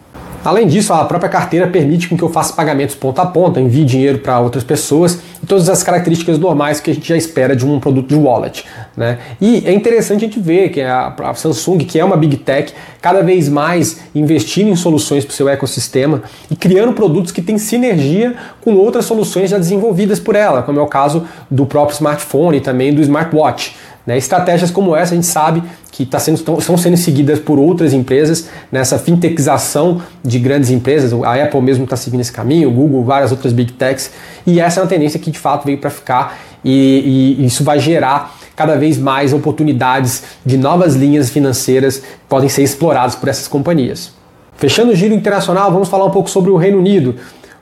Além 0.44 0.68
disso, 0.68 0.92
a 0.92 1.06
própria 1.06 1.30
carteira 1.30 1.68
permite 1.68 2.08
que 2.08 2.22
eu 2.22 2.30
faça 2.30 2.54
pagamentos 2.54 2.96
ponta 2.96 3.22
a 3.22 3.26
ponta, 3.26 3.62
envie 3.62 3.86
dinheiro 3.86 4.18
para 4.18 4.40
outras 4.40 4.64
pessoas 4.64 5.20
e 5.42 5.46
todas 5.46 5.70
as 5.70 5.84
características 5.84 6.40
normais 6.40 6.80
que 6.80 6.90
a 6.90 6.94
gente 6.94 7.08
já 7.08 7.16
espera 7.16 7.56
de 7.56 7.66
um 7.66 7.80
produto 7.80 8.08
de 8.08 8.16
wallet. 8.16 8.66
Né? 8.98 9.20
E 9.40 9.64
é 9.66 9.74
interessante 9.74 10.26
a 10.26 10.28
gente 10.28 10.40
ver 10.40 10.70
que 10.70 10.82
a, 10.82 11.14
a 11.24 11.34
Samsung, 11.36 11.80
que 11.80 12.00
é 12.00 12.04
uma 12.04 12.18
big 12.18 12.38
tech, 12.38 12.74
cada 13.00 13.22
vez 13.22 13.48
mais 13.48 14.02
investindo 14.16 14.70
em 14.70 14.76
soluções 14.76 15.24
para 15.24 15.32
o 15.32 15.36
seu 15.36 15.48
ecossistema 15.48 16.24
e 16.50 16.56
criando 16.56 16.94
produtos 16.94 17.32
que 17.32 17.42
têm 17.42 17.58
sinergia 17.60 18.36
com 18.62 18.74
outras 18.74 19.06
soluções 19.06 19.52
já 19.52 19.58
desenvolvidas 19.58 20.20
por 20.20 20.36
ela, 20.36 20.64
como 20.64 20.80
é 20.80 20.82
o 20.82 20.88
caso 20.88 21.26
do 21.50 21.66
próprio 21.68 21.94
smartphone 21.94 22.58
e 22.58 22.62
também 22.62 22.94
do 22.94 23.02
smartwatch. 23.02 23.76
Né? 24.06 24.18
Estratégias 24.18 24.72
como 24.72 24.96
essa 24.96 25.14
a 25.14 25.16
gente 25.16 25.28
sabe 25.28 25.64
que 25.92 26.06
tá 26.06 26.20
sendo, 26.20 26.38
estão 26.38 26.78
sendo 26.78 26.98
seguidas 26.98 27.40
por 27.40 27.60
outras 27.60 27.94
empresas 27.94 28.50
nessa 28.72 28.98
fintechização 28.98 30.02
de 30.24 30.40
grandes 30.40 30.70
empresas. 30.70 31.14
A 31.24 31.36
Apple 31.36 31.62
mesmo 31.62 31.84
está 31.84 31.96
seguindo 31.96 32.22
esse 32.22 32.32
caminho, 32.32 32.70
o 32.70 32.72
Google, 32.72 33.04
várias 33.04 33.32
outras 33.32 33.54
big 33.54 33.74
techs. 33.74 34.12
E 34.46 34.60
essa 34.60 34.80
é 34.80 34.84
uma 34.84 34.90
tendência 34.90 35.20
que 35.20 35.30
de 35.30 35.40
fato 35.40 35.66
veio 35.66 35.78
para 35.78 35.90
ficar 35.90 36.38
e, 36.64 37.38
e 37.40 37.46
isso 37.46 37.64
vai 37.64 37.80
gerar 37.80 38.36
cada 38.56 38.76
vez 38.76 38.98
mais 38.98 39.34
oportunidades 39.34 40.24
de 40.46 40.58
novas 40.58 40.96
linhas 40.96 41.30
financeiras 41.30 41.98
que 41.98 42.06
podem 42.30 42.50
ser 42.50 42.64
exploradas 42.64 43.16
por 43.16 43.30
essas 43.30 43.48
companhias. 43.48 44.12
Fechando 44.58 44.92
o 44.92 44.96
giro 44.96 45.16
internacional, 45.16 45.72
vamos 45.72 45.90
falar 45.90 46.06
um 46.06 46.12
pouco 46.12 46.30
sobre 46.30 46.52
o 46.52 46.58
Reino 46.58 46.78
Unido. 46.78 47.16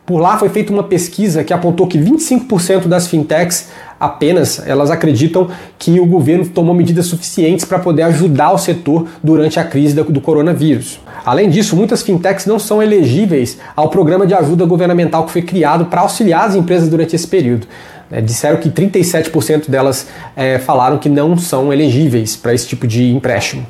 Por 0.10 0.20
lá 0.20 0.40
foi 0.40 0.50
feita 0.50 0.74
uma 0.74 0.82
pesquisa 0.82 1.44
que 1.44 1.54
apontou 1.54 1.86
que 1.86 2.00
25% 2.00 2.88
das 2.88 3.06
fintechs 3.06 3.70
apenas 4.00 4.60
elas 4.66 4.90
acreditam 4.90 5.48
que 5.78 6.00
o 6.00 6.06
governo 6.08 6.48
tomou 6.48 6.74
medidas 6.74 7.06
suficientes 7.06 7.64
para 7.64 7.78
poder 7.78 8.02
ajudar 8.02 8.52
o 8.52 8.58
setor 8.58 9.06
durante 9.22 9.60
a 9.60 9.64
crise 9.64 9.94
do 9.94 10.20
coronavírus. 10.20 11.00
Além 11.24 11.48
disso, 11.48 11.76
muitas 11.76 12.02
fintechs 12.02 12.48
não 12.48 12.58
são 12.58 12.82
elegíveis 12.82 13.60
ao 13.76 13.88
programa 13.90 14.26
de 14.26 14.34
ajuda 14.34 14.66
governamental 14.66 15.28
que 15.28 15.32
foi 15.32 15.44
criado 15.44 15.86
para 15.86 16.02
auxiliar 16.02 16.48
as 16.48 16.56
empresas 16.56 16.90
durante 16.90 17.16
esse 17.16 17.28
período. 17.28 17.68
É, 18.12 18.20
disseram 18.20 18.58
que 18.58 18.68
37% 18.68 19.70
delas 19.70 20.08
é, 20.36 20.58
falaram 20.58 20.98
que 20.98 21.08
não 21.08 21.38
são 21.38 21.72
elegíveis 21.72 22.36
para 22.36 22.52
esse 22.52 22.68
tipo 22.68 22.88
de 22.88 23.14
empréstimo. 23.14 23.64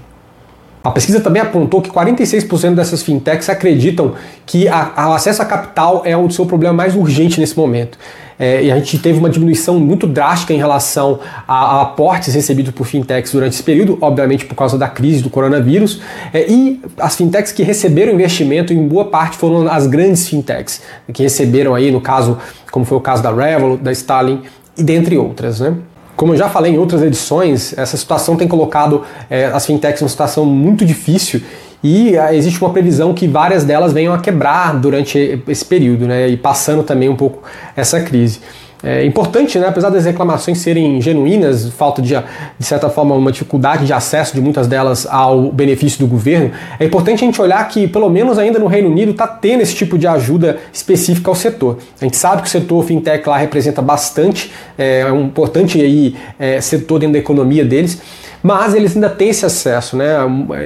A 0.90 0.92
pesquisa 0.92 1.20
também 1.20 1.42
apontou 1.42 1.82
que 1.82 1.90
46% 1.90 2.74
dessas 2.74 3.04
fintechs 3.04 3.48
acreditam 3.50 4.14
que 4.46 4.66
o 4.68 5.14
acesso 5.14 5.42
a 5.42 5.46
capital 5.46 6.02
é 6.04 6.18
o 6.18 6.30
seu 6.30 6.46
problema 6.46 6.74
mais 6.74 6.96
urgente 6.96 7.40
nesse 7.40 7.56
momento. 7.56 7.98
É, 8.40 8.64
e 8.64 8.72
a 8.72 8.76
gente 8.78 8.98
teve 8.98 9.20
uma 9.20 9.30
diminuição 9.30 9.78
muito 9.80 10.08
drástica 10.08 10.54
em 10.54 10.58
relação 10.58 11.20
a, 11.46 11.54
a, 11.54 11.82
aportes 11.82 12.34
recebidos 12.34 12.74
por 12.74 12.88
fintechs 12.88 13.34
durante 13.34 13.54
esse 13.54 13.64
período, 13.64 13.98
obviamente 14.00 14.46
por 14.46 14.56
causa 14.56 14.78
da 14.78 14.88
crise 14.88 15.22
do 15.22 15.30
coronavírus. 15.30 16.02
É, 16.34 16.50
e 16.50 16.82
as 16.98 17.18
fintechs 17.18 17.52
que 17.52 17.64
receberam 17.64 18.14
investimento, 18.14 18.74
em 18.74 18.88
boa 18.88 19.06
parte, 19.06 19.36
foram 19.36 19.70
as 19.70 19.86
grandes 19.86 20.28
fintechs, 20.28 20.82
que 21.14 21.22
receberam 21.22 21.76
aí, 21.76 21.92
no 21.92 22.00
caso, 22.00 22.38
como 22.72 22.86
foi 22.86 22.98
o 22.98 23.02
caso 23.02 23.22
da 23.22 23.30
Revolut, 23.30 23.84
da 23.84 23.92
Stalin 23.92 24.42
e 24.78 24.84
dentre 24.84 25.18
outras. 25.18 25.60
Né? 25.60 25.76
Como 26.20 26.34
eu 26.34 26.38
já 26.38 26.50
falei 26.50 26.74
em 26.74 26.78
outras 26.78 27.02
edições, 27.02 27.74
essa 27.78 27.96
situação 27.96 28.36
tem 28.36 28.46
colocado 28.46 29.04
é, 29.30 29.46
as 29.46 29.66
fintechs 29.66 30.02
numa 30.02 30.10
situação 30.10 30.46
muito 30.46 30.86
difícil 30.86 31.42
e 31.82 32.18
ah, 32.18 32.36
existe 32.36 32.60
uma 32.62 32.72
previsão 32.72 33.14
que 33.14 33.26
várias 33.26 33.64
delas 33.64 33.94
venham 33.94 34.14
a 34.14 34.20
quebrar 34.20 34.78
durante 34.78 35.42
esse 35.48 35.64
período, 35.64 36.06
né, 36.06 36.28
e 36.28 36.36
passando 36.36 36.84
também 36.84 37.08
um 37.08 37.16
pouco 37.16 37.44
essa 37.74 38.02
crise. 38.02 38.42
É 38.82 39.06
importante, 39.06 39.60
né, 39.60 39.68
apesar 39.68 39.90
das 39.90 40.06
reclamações 40.06 40.60
serem 40.60 41.02
genuínas, 41.02 41.70
falta 41.70 42.02
de, 42.02 42.16
de 42.58 42.66
certa 42.66 42.90
forma, 42.90 43.14
uma 43.14 43.32
dificuldade 43.32 43.86
de 43.86 43.92
acesso 43.92 44.34
de 44.34 44.40
muitas 44.40 44.68
delas 44.68 45.06
ao 45.06 45.52
benefício 45.52 46.00
do 46.00 46.08
governo, 46.08 46.52
é 46.80 46.86
importante 46.86 47.24
a 47.24 47.26
gente 47.26 47.42
olhar 47.42 47.68
que, 47.68 47.88
pelo 47.90 48.10
menos 48.10 48.40
ainda 48.40 48.58
no 48.58 48.68
Reino 48.68 48.90
Unido, 48.90 49.12
está 49.12 49.28
tendo 49.28 49.62
esse 49.62 49.76
tipo 49.76 49.98
de 49.98 50.08
ajuda 50.08 50.58
específica 50.72 51.30
ao 51.30 51.36
setor. 51.36 51.78
A 52.00 52.06
gente 52.06 52.16
sabe 52.16 52.42
que 52.42 52.48
o 52.48 52.52
setor 52.52 52.82
fintech 52.86 53.28
lá 53.28 53.38
representa 53.38 53.82
bastante, 53.82 54.50
é 54.78 55.12
um 55.12 55.26
importante 55.26 55.82
aí, 55.82 56.16
é, 56.40 56.62
setor 56.62 57.00
dentro 57.00 57.14
da 57.14 57.20
economia 57.20 57.66
deles, 57.66 58.02
mas 58.42 58.74
eles 58.74 58.96
ainda 58.96 59.10
têm 59.10 59.30
esse 59.30 59.46
acesso, 59.46 59.98
né? 59.98 60.16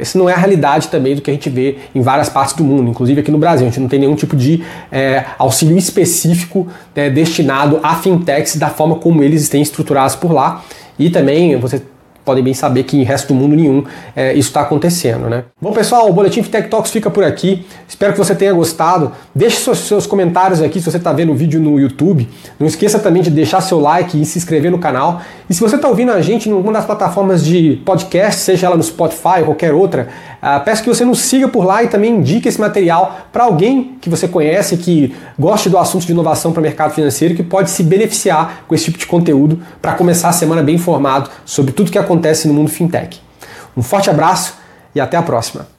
Isso 0.01 0.17
não 0.17 0.29
é 0.29 0.33
a 0.33 0.37
realidade 0.37 0.87
também 0.89 1.15
do 1.15 1.21
que 1.21 1.31
a 1.31 1.33
gente 1.33 1.49
vê 1.49 1.77
em 1.93 2.01
várias 2.01 2.29
partes 2.29 2.55
do 2.55 2.63
mundo, 2.63 2.89
inclusive 2.89 3.21
aqui 3.21 3.31
no 3.31 3.37
Brasil. 3.37 3.65
A 3.65 3.69
gente 3.69 3.79
não 3.79 3.87
tem 3.87 3.99
nenhum 3.99 4.15
tipo 4.15 4.35
de 4.35 4.63
é, 4.91 5.25
auxílio 5.37 5.77
específico 5.77 6.67
né, 6.95 7.09
destinado 7.09 7.79
a 7.81 7.95
fintechs 7.95 8.55
da 8.57 8.69
forma 8.69 8.95
como 8.95 9.23
eles 9.23 9.49
têm 9.49 9.61
estruturados 9.61 10.15
por 10.15 10.31
lá. 10.31 10.63
E 10.97 11.09
também 11.09 11.57
você 11.57 11.81
podem 12.23 12.43
bem 12.43 12.53
saber 12.53 12.83
que 12.83 12.97
em 12.97 13.03
resto 13.03 13.27
do 13.29 13.33
mundo 13.33 13.55
nenhum 13.55 13.83
é, 14.15 14.33
isso 14.33 14.49
está 14.49 14.61
acontecendo, 14.61 15.29
né? 15.29 15.43
Bom, 15.61 15.71
pessoal, 15.71 16.09
o 16.09 16.13
Boletim 16.13 16.43
Fintech 16.43 16.69
Talks 16.69 16.91
fica 16.91 17.09
por 17.09 17.23
aqui. 17.23 17.65
Espero 17.87 18.13
que 18.13 18.19
você 18.19 18.33
tenha 18.35 18.53
gostado. 18.53 19.11
Deixe 19.33 19.57
seus, 19.57 19.79
seus 19.79 20.07
comentários 20.07 20.61
aqui 20.61 20.79
se 20.79 20.89
você 20.89 20.97
está 20.97 21.11
vendo 21.11 21.31
o 21.31 21.35
vídeo 21.35 21.59
no 21.59 21.79
YouTube. 21.79 22.27
Não 22.59 22.67
esqueça 22.67 22.99
também 22.99 23.21
de 23.21 23.29
deixar 23.29 23.61
seu 23.61 23.79
like 23.79 24.19
e 24.19 24.25
se 24.25 24.37
inscrever 24.37 24.71
no 24.71 24.79
canal. 24.79 25.21
E 25.49 25.53
se 25.53 25.61
você 25.61 25.75
está 25.75 25.87
ouvindo 25.87 26.11
a 26.11 26.21
gente 26.21 26.49
em 26.49 26.53
alguma 26.53 26.73
das 26.73 26.85
plataformas 26.85 27.43
de 27.43 27.81
podcast, 27.85 28.41
seja 28.41 28.67
ela 28.67 28.77
no 28.77 28.83
Spotify 28.83 29.39
ou 29.39 29.45
qualquer 29.45 29.73
outra, 29.73 30.07
uh, 30.41 30.63
peço 30.63 30.83
que 30.83 30.89
você 30.89 31.03
nos 31.05 31.19
siga 31.19 31.47
por 31.47 31.65
lá 31.65 31.83
e 31.83 31.87
também 31.87 32.15
indique 32.15 32.47
esse 32.47 32.59
material 32.59 33.27
para 33.31 33.43
alguém 33.43 33.97
que 33.99 34.09
você 34.09 34.27
conhece, 34.27 34.77
que 34.77 35.13
goste 35.37 35.69
do 35.69 35.77
assunto 35.77 36.05
de 36.05 36.11
inovação 36.11 36.51
para 36.51 36.59
o 36.59 36.63
mercado 36.63 36.93
financeiro, 36.93 37.35
que 37.35 37.43
pode 37.43 37.69
se 37.69 37.83
beneficiar 37.83 38.63
com 38.67 38.73
esse 38.73 38.85
tipo 38.85 38.97
de 38.97 39.05
conteúdo 39.05 39.59
para 39.81 39.93
começar 39.93 40.29
a 40.29 40.33
semana 40.33 40.63
bem 40.63 40.75
informado 40.75 41.29
sobre 41.45 41.71
tudo 41.71 41.91
que 41.91 41.97
acontece 42.13 42.47
no 42.47 42.53
mundo 42.53 42.69
fintech. 42.69 43.19
Um 43.75 43.81
forte 43.81 44.09
abraço 44.09 44.55
e 44.93 45.01
até 45.01 45.17
a 45.17 45.23
próxima. 45.23 45.72